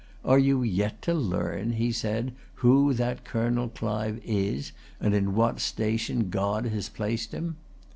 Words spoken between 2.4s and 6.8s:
"who that Colonel Clive is, and in what station God